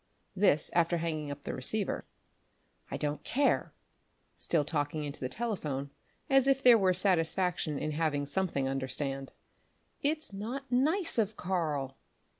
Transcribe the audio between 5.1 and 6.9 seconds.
the telephone, as if there